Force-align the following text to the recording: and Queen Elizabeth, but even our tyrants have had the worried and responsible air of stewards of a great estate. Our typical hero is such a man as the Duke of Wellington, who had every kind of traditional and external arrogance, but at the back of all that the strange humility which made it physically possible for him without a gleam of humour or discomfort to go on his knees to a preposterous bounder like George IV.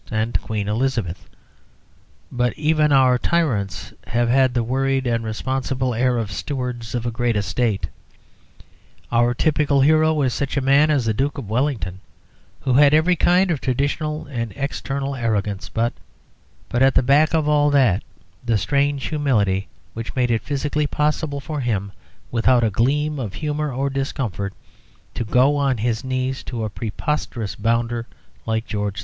and 0.09 0.41
Queen 0.41 0.67
Elizabeth, 0.67 1.29
but 2.31 2.57
even 2.57 2.91
our 2.91 3.19
tyrants 3.19 3.93
have 4.07 4.29
had 4.29 4.51
the 4.55 4.63
worried 4.63 5.05
and 5.05 5.23
responsible 5.23 5.93
air 5.93 6.17
of 6.17 6.31
stewards 6.31 6.95
of 6.95 7.05
a 7.05 7.11
great 7.11 7.35
estate. 7.35 7.87
Our 9.11 9.35
typical 9.35 9.81
hero 9.81 10.19
is 10.23 10.33
such 10.33 10.57
a 10.57 10.59
man 10.61 10.89
as 10.89 11.05
the 11.05 11.13
Duke 11.13 11.37
of 11.37 11.51
Wellington, 11.51 11.99
who 12.61 12.73
had 12.73 12.95
every 12.95 13.15
kind 13.15 13.51
of 13.51 13.61
traditional 13.61 14.25
and 14.25 14.51
external 14.55 15.13
arrogance, 15.15 15.69
but 15.69 15.93
at 16.73 16.95
the 16.95 17.03
back 17.03 17.35
of 17.35 17.47
all 17.47 17.69
that 17.69 18.01
the 18.43 18.57
strange 18.57 19.05
humility 19.09 19.67
which 19.93 20.15
made 20.15 20.31
it 20.31 20.41
physically 20.41 20.87
possible 20.87 21.39
for 21.39 21.59
him 21.59 21.91
without 22.31 22.63
a 22.63 22.71
gleam 22.71 23.19
of 23.19 23.35
humour 23.35 23.71
or 23.71 23.87
discomfort 23.87 24.53
to 25.13 25.23
go 25.23 25.57
on 25.57 25.77
his 25.77 26.03
knees 26.03 26.41
to 26.45 26.63
a 26.63 26.71
preposterous 26.71 27.53
bounder 27.53 28.07
like 28.47 28.65
George 28.65 28.99
IV. 28.99 28.99